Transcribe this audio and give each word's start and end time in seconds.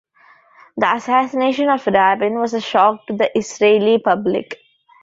The 0.77 0.95
assassination 0.95 1.69
of 1.69 1.85
Rabin 1.85 2.39
was 2.39 2.55
a 2.55 2.59
shock 2.59 3.05
to 3.05 3.13
the 3.15 3.29
Israeli 3.37 3.99
public. 3.99 4.57